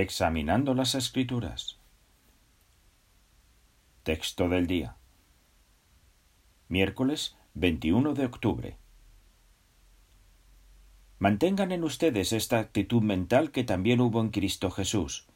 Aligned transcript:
Examinando 0.00 0.74
las 0.74 0.94
Escrituras. 0.94 1.76
Texto 4.04 4.48
del 4.48 4.68
día. 4.68 4.96
Miércoles 6.68 7.36
21 7.54 8.14
de 8.14 8.24
octubre. 8.26 8.76
Mantengan 11.18 11.72
en 11.72 11.82
ustedes 11.82 12.32
esta 12.32 12.60
actitud 12.60 13.02
mental 13.02 13.50
que 13.50 13.64
también 13.64 14.00
hubo 14.00 14.20
en 14.20 14.28
Cristo 14.28 14.70
Jesús, 14.70 15.26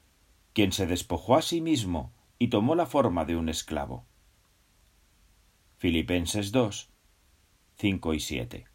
quien 0.53 0.71
se 0.71 0.87
despojó 0.87 1.35
a 1.35 1.43
sí 1.43 1.61
mismo 1.61 2.13
y 2.39 2.47
tomó 2.47 2.77
la 2.77 2.87
forma 2.87 3.25
de 3.25 3.35
un 3.35 3.49
esclavo. 3.49 4.05
Filipenses 5.79 6.53
2, 6.53 6.89
5 7.79 8.15
y 8.15 8.21
7. 8.21 8.67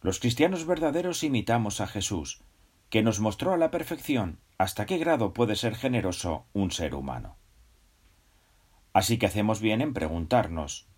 Los 0.00 0.20
cristianos 0.20 0.64
verdaderos 0.64 1.24
imitamos 1.24 1.80
a 1.80 1.88
Jesús, 1.88 2.44
que 2.90 3.02
nos 3.02 3.20
mostró 3.20 3.52
a 3.52 3.56
la 3.56 3.70
perfección 3.70 4.40
hasta 4.58 4.84
qué 4.84 4.98
grado 4.98 5.32
puede 5.32 5.56
ser 5.56 5.74
generoso 5.74 6.44
un 6.52 6.70
ser 6.70 6.94
humano. 6.94 7.36
Así 8.92 9.18
que 9.18 9.26
hacemos 9.26 9.60
bien 9.60 9.80
en 9.80 9.94
preguntarnos 9.94 10.88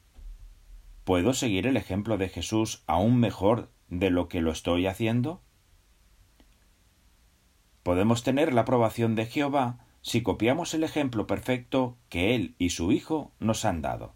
¿Puedo 1.04 1.34
seguir 1.34 1.66
el 1.66 1.76
ejemplo 1.76 2.16
de 2.16 2.28
Jesús 2.28 2.84
aún 2.86 3.18
mejor 3.18 3.70
de 3.88 4.10
lo 4.10 4.28
que 4.28 4.40
lo 4.40 4.52
estoy 4.52 4.86
haciendo? 4.86 5.42
Podemos 7.82 8.22
tener 8.22 8.52
la 8.52 8.60
aprobación 8.60 9.16
de 9.16 9.26
Jehová 9.26 9.84
si 10.00 10.22
copiamos 10.22 10.74
el 10.74 10.84
ejemplo 10.84 11.26
perfecto 11.26 11.98
que 12.08 12.36
Él 12.36 12.54
y 12.58 12.70
su 12.70 12.92
Hijo 12.92 13.32
nos 13.40 13.64
han 13.64 13.82
dado. 13.82 14.14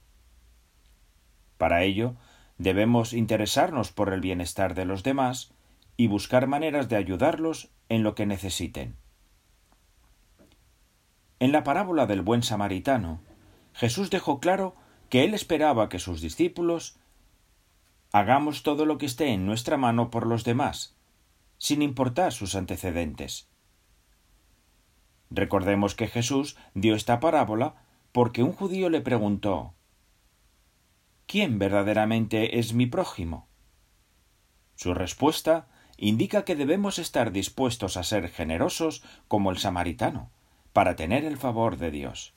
Para 1.59 1.83
ello, 1.83 2.15
debemos 2.59 3.13
interesarnos 3.13 3.91
por 3.91 4.13
el 4.13 4.21
bienestar 4.21 4.75
de 4.75 4.85
los 4.85 5.03
demás 5.03 5.53
y 5.97 6.09
buscar 6.09 6.47
maneras 6.47 6.89
de 6.89 6.97
ayudarlos 6.97 7.71
en 7.89 8.03
lo 8.03 8.15
que 8.15 8.27
necesiten. 8.27 8.97
En 11.39 11.53
la 11.53 11.65
parábola 11.65 12.07
del 12.07 12.23
buen 12.23 12.43
samaritano, 12.43 13.21
Jesús 13.73 14.11
dejó 14.11 14.41
claro 14.41 14.75
que 15.11 15.25
él 15.25 15.35
esperaba 15.35 15.89
que 15.89 15.99
sus 15.99 16.21
discípulos 16.21 16.99
hagamos 18.13 18.63
todo 18.63 18.87
lo 18.87 18.99
que 18.99 19.07
esté 19.07 19.29
en 19.29 19.47
nuestra 19.47 19.77
mano 19.77 20.11
por 20.11 20.27
los 20.27 20.45
demás, 20.45 20.97
sin 21.59 21.83
importar 21.83 22.33
sus 22.33 22.55
antecedentes. 22.55 23.49
Recordemos 25.31 25.95
que 25.95 26.09
Jesús 26.09 26.57
dio 26.75 26.95
esta 26.95 27.21
parábola 27.21 27.75
porque 28.13 28.43
un 28.43 28.53
judío 28.53 28.89
le 28.89 29.01
preguntó 29.01 29.75
¿Quién 31.27 31.59
verdaderamente 31.59 32.59
es 32.59 32.73
mi 32.73 32.87
prójimo? 32.87 33.49
Su 34.77 34.95
respuesta 34.95 35.69
indica 35.99 36.45
que 36.45 36.57
debemos 36.57 36.99
estar 36.99 37.33
dispuestos 37.33 37.97
a 37.97 38.03
ser 38.03 38.29
generosos 38.29 39.03
como 39.29 39.51
el 39.51 39.59
samaritano, 39.59 40.31
para 40.73 40.97
tener 40.97 41.25
el 41.25 41.37
favor 41.37 41.79
de 41.79 41.91
Dios. 41.91 42.33